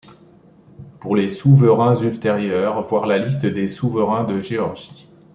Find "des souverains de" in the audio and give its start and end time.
3.45-4.39